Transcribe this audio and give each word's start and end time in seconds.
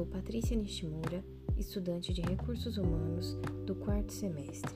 sou 0.00 0.06
Patrícia 0.06 0.56
Nishimura, 0.56 1.22
estudante 1.58 2.10
de 2.10 2.22
Recursos 2.22 2.78
Humanos 2.78 3.36
do 3.66 3.74
quarto 3.74 4.14
semestre. 4.14 4.74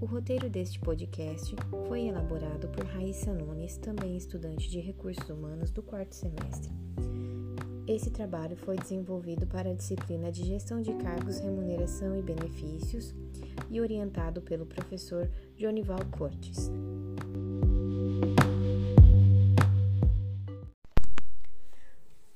O 0.00 0.06
roteiro 0.06 0.48
deste 0.48 0.78
podcast 0.78 1.56
foi 1.88 2.02
elaborado 2.02 2.68
por 2.68 2.84
Raíssa 2.84 3.34
Nunes, 3.34 3.76
também 3.78 4.16
estudante 4.16 4.70
de 4.70 4.78
Recursos 4.78 5.28
Humanos 5.28 5.72
do 5.72 5.82
quarto 5.82 6.14
semestre. 6.14 6.70
Esse 7.88 8.12
trabalho 8.12 8.56
foi 8.56 8.76
desenvolvido 8.76 9.44
para 9.44 9.70
a 9.70 9.74
disciplina 9.74 10.30
de 10.30 10.44
Gestão 10.44 10.80
de 10.80 10.94
Cargos, 10.98 11.40
Remuneração 11.40 12.16
e 12.16 12.22
Benefícios 12.22 13.12
e 13.68 13.80
orientado 13.80 14.40
pelo 14.40 14.66
professor 14.66 15.28
Jonival 15.56 15.98
Cortes. 16.16 16.70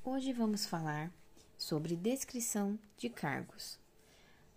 Hoje 0.05 0.33
vamos 0.33 0.67
falar 0.67 1.13
sobre 1.59 1.97
descrição 1.97 2.79
de 2.97 3.11
cargos. 3.11 3.79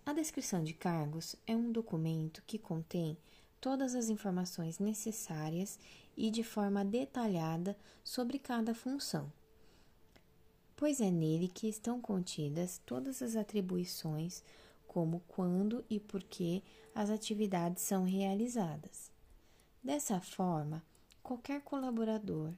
A 0.06 0.12
descrição 0.12 0.62
de 0.62 0.72
cargos 0.72 1.34
é 1.46 1.56
um 1.56 1.72
documento 1.72 2.42
que 2.46 2.58
contém 2.58 3.18
todas 3.60 3.94
as 3.94 4.08
informações 4.08 4.78
necessárias 4.78 5.78
e 6.16 6.30
de 6.30 6.42
forma 6.42 6.84
detalhada 6.84 7.76
sobre 8.04 8.38
cada 8.38 8.74
função, 8.74 9.32
pois 10.76 11.00
é 11.00 11.10
nele 11.10 11.48
que 11.48 11.68
estão 11.68 12.00
contidas 12.00 12.80
todas 12.86 13.20
as 13.20 13.36
atribuições, 13.36 14.42
como 14.86 15.22
quando 15.28 15.84
e 15.90 15.98
por 15.98 16.22
que 16.22 16.62
as 16.94 17.10
atividades 17.10 17.82
são 17.82 18.04
realizadas. 18.04 19.10
Dessa 19.82 20.20
forma, 20.20 20.84
qualquer 21.22 21.62
colaborador 21.62 22.52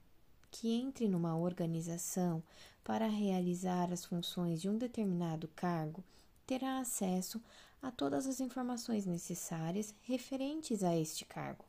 que 0.55 0.71
entre 0.71 1.09
numa 1.09 1.37
organização 1.37 2.41
para 2.85 3.09
realizar 3.09 3.93
as 3.93 4.05
funções 4.05 4.63
de 4.63 4.69
um 4.69 4.79
determinado 4.79 5.49
cargo 5.49 6.05
terá 6.47 6.79
acesso 6.79 7.43
a 7.83 7.91
todas 7.91 8.25
as 8.25 8.39
informações 8.39 9.05
necessárias 9.05 9.93
referentes 10.03 10.85
a 10.85 10.97
este 10.97 11.25
cargo. 11.25 11.65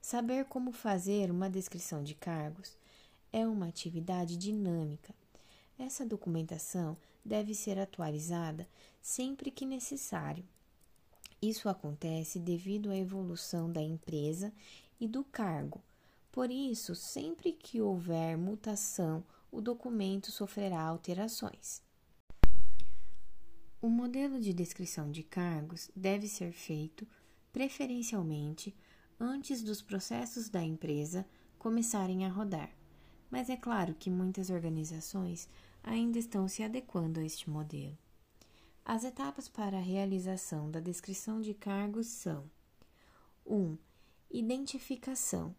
Saber 0.00 0.46
como 0.46 0.72
fazer 0.72 1.30
uma 1.30 1.48
descrição 1.48 2.02
de 2.02 2.16
cargos 2.16 2.76
é 3.32 3.46
uma 3.46 3.68
atividade 3.68 4.36
dinâmica. 4.36 5.14
Essa 5.78 6.04
documentação 6.04 6.96
deve 7.24 7.54
ser 7.54 7.78
atualizada 7.78 8.68
sempre 9.00 9.52
que 9.52 9.64
necessário. 9.64 10.44
Isso 11.40 11.68
acontece 11.68 12.40
devido 12.40 12.90
à 12.90 12.96
evolução 12.96 13.70
da 13.70 13.80
empresa 13.80 14.52
e 15.00 15.06
do 15.06 15.22
cargo 15.22 15.80
por 16.30 16.50
isso, 16.50 16.94
sempre 16.94 17.52
que 17.52 17.80
houver 17.80 18.36
mutação, 18.36 19.24
o 19.50 19.60
documento 19.60 20.30
sofrerá 20.30 20.80
alterações. 20.82 21.82
O 23.80 23.88
modelo 23.88 24.40
de 24.40 24.52
descrição 24.52 25.10
de 25.10 25.22
cargos 25.22 25.90
deve 25.94 26.26
ser 26.26 26.52
feito, 26.52 27.06
preferencialmente, 27.52 28.74
antes 29.18 29.62
dos 29.62 29.80
processos 29.80 30.48
da 30.48 30.62
empresa 30.62 31.26
começarem 31.58 32.24
a 32.24 32.28
rodar, 32.28 32.70
mas 33.30 33.48
é 33.48 33.56
claro 33.56 33.94
que 33.94 34.10
muitas 34.10 34.50
organizações 34.50 35.48
ainda 35.82 36.18
estão 36.18 36.46
se 36.46 36.62
adequando 36.62 37.20
a 37.20 37.24
este 37.24 37.48
modelo. 37.48 37.96
As 38.84 39.04
etapas 39.04 39.48
para 39.48 39.76
a 39.76 39.82
realização 39.82 40.70
da 40.70 40.80
descrição 40.80 41.40
de 41.40 41.52
cargos 41.54 42.06
são: 42.06 42.50
1. 43.44 43.54
Um, 43.54 43.78
identificação 44.30 45.54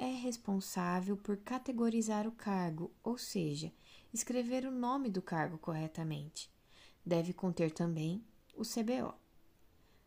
é 0.00 0.06
responsável 0.06 1.14
por 1.14 1.36
categorizar 1.36 2.26
o 2.26 2.32
cargo, 2.32 2.90
ou 3.04 3.18
seja, 3.18 3.70
escrever 4.14 4.64
o 4.64 4.70
nome 4.70 5.10
do 5.10 5.20
cargo 5.20 5.58
corretamente. 5.58 6.50
Deve 7.04 7.34
conter 7.34 7.70
também 7.70 8.24
o 8.56 8.62
CBO. 8.62 9.14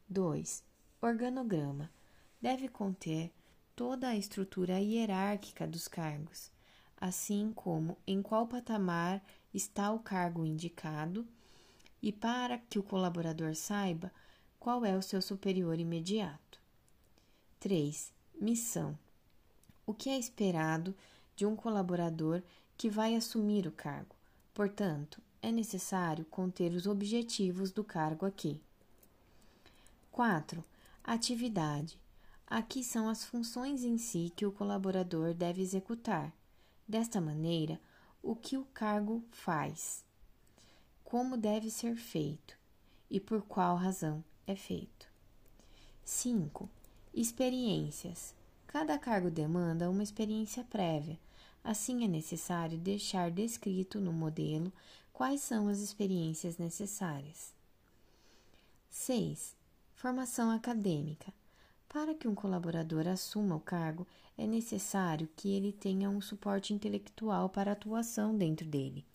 2. 0.10 0.64
Organograma. 1.00 1.92
Deve 2.42 2.68
conter 2.68 3.32
toda 3.76 4.08
a 4.08 4.16
estrutura 4.16 4.80
hierárquica 4.80 5.68
dos 5.68 5.88
cargos, 5.88 6.52
assim 6.98 7.54
como 7.54 7.96
em 8.08 8.20
qual 8.20 8.48
patamar 8.48 9.24
está 9.54 9.92
o 9.92 10.00
cargo 10.00 10.44
indicado 10.44 11.28
e 12.02 12.12
para 12.12 12.58
que 12.58 12.80
o 12.80 12.84
colaborador 12.84 13.56
saiba 13.56 14.12
qual 14.60 14.84
é 14.84 14.98
o 14.98 15.04
seu 15.04 15.22
superior 15.22 15.80
imediato. 15.80 16.60
3. 17.60 18.12
Missão 18.42 18.98
o 19.86 19.94
que 19.94 20.10
é 20.10 20.18
esperado 20.18 20.96
de 21.36 21.46
um 21.46 21.56
colaborador 21.56 22.42
que 22.78 22.90
vai 22.90 23.16
assumir 23.16 23.68
o 23.68 23.72
cargo. 23.72 24.16
Portanto, 24.54 25.22
é 25.42 25.52
necessário 25.52 26.26
conter 26.26 26.74
os 26.74 26.88
objetivos 26.88 27.72
do 27.72 27.84
cargo 27.84 28.26
aqui. 28.26 28.62
4. 30.12 30.64
Atividade. 31.04 32.00
Aqui 32.48 32.84
são 32.84 33.10
as 33.10 33.26
funções 33.26 33.84
em 33.84 33.98
si 33.98 34.32
que 34.36 34.46
o 34.46 34.52
colaborador 34.52 35.34
deve 35.34 35.62
executar. 35.62 36.32
Desta 36.88 37.20
maneira, 37.20 37.80
o 38.22 38.36
que 38.36 38.58
o 38.58 38.66
cargo 38.66 39.24
faz, 39.32 40.06
como 41.04 41.36
deve 41.36 41.70
ser 41.70 41.96
feito 41.96 42.58
e 43.10 43.20
por 43.20 43.42
qual 43.42 43.76
razão 43.76 44.24
é 44.48 44.56
feito. 44.56 45.08
5. 46.06 46.70
Experiências. 47.14 48.36
Cada 48.74 48.98
cargo 48.98 49.30
demanda 49.30 49.88
uma 49.88 50.02
experiência 50.02 50.64
prévia. 50.64 51.20
Assim, 51.64 52.04
é 52.04 52.08
necessário 52.08 52.76
deixar 52.76 53.30
descrito 53.30 54.00
no 54.02 54.12
modelo 54.12 54.74
quais 55.14 55.42
são 55.42 55.68
as 55.68 55.78
experiências 55.78 56.58
necessárias. 56.58 57.54
6. 58.90 59.56
Formação 59.94 60.50
acadêmica. 60.50 61.32
Para 61.88 62.16
que 62.16 62.28
um 62.28 62.34
colaborador 62.34 63.08
assuma 63.08 63.56
o 63.56 63.60
cargo, 63.60 64.08
é 64.36 64.48
necessário 64.48 65.30
que 65.36 65.54
ele 65.54 65.72
tenha 65.72 66.10
um 66.10 66.20
suporte 66.20 66.74
intelectual 66.74 67.50
para 67.50 67.74
atuação 67.74 68.36
dentro 68.36 68.66
dele. 68.66 69.06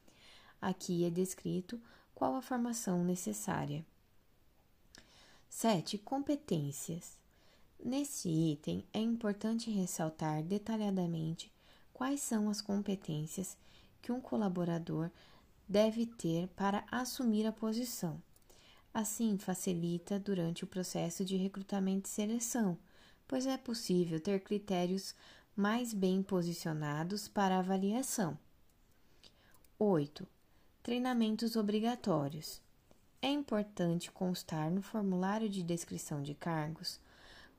Aqui 0.62 1.04
é 1.04 1.10
descrito 1.10 1.80
qual 2.14 2.36
a 2.36 2.42
formação 2.42 3.02
necessária. 3.02 3.84
7. 5.50 5.98
Competências. 5.98 7.18
Nesse 7.84 8.28
item, 8.28 8.84
é 8.92 8.98
importante 8.98 9.70
ressaltar 9.70 10.42
detalhadamente 10.42 11.50
quais 11.92 12.20
são 12.20 12.50
as 12.50 12.60
competências 12.60 13.56
que 14.02 14.12
um 14.12 14.20
colaborador 14.20 15.10
deve 15.68 16.06
ter 16.06 16.48
para 16.48 16.84
assumir 16.90 17.46
a 17.46 17.52
posição. 17.52 18.20
Assim, 18.92 19.38
facilita 19.38 20.18
durante 20.18 20.64
o 20.64 20.66
processo 20.66 21.24
de 21.24 21.36
recrutamento 21.36 22.08
e 22.08 22.12
seleção, 22.12 22.76
pois 23.26 23.46
é 23.46 23.56
possível 23.56 24.18
ter 24.18 24.40
critérios 24.40 25.14
mais 25.54 25.92
bem 25.92 26.22
posicionados 26.22 27.28
para 27.28 27.58
avaliação. 27.58 28.38
8. 29.78 30.26
Treinamentos 30.82 31.54
obrigatórios. 31.54 32.60
É 33.20 33.28
importante 33.28 34.10
constar 34.10 34.70
no 34.70 34.82
formulário 34.82 35.48
de 35.48 35.62
descrição 35.62 36.22
de 36.22 36.34
cargos 36.34 37.00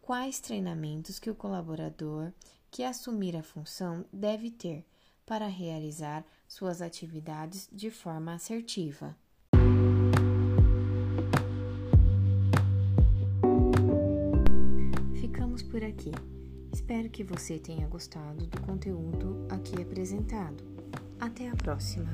quais 0.09 0.39
treinamentos 0.39 1.19
que 1.19 1.29
o 1.29 1.35
colaborador 1.35 2.33
que 2.71 2.83
assumir 2.83 3.37
a 3.37 3.43
função 3.43 4.03
deve 4.11 4.49
ter 4.49 4.83
para 5.23 5.45
realizar 5.45 6.25
suas 6.47 6.81
atividades 6.81 7.69
de 7.71 7.91
forma 7.91 8.33
assertiva. 8.33 9.15
Ficamos 15.21 15.61
por 15.61 15.83
aqui. 15.83 16.11
Espero 16.73 17.07
que 17.11 17.23
você 17.23 17.59
tenha 17.59 17.87
gostado 17.87 18.47
do 18.47 18.62
conteúdo 18.62 19.45
aqui 19.47 19.79
apresentado. 19.79 20.63
Até 21.19 21.50
a 21.50 21.55
próxima! 21.55 22.09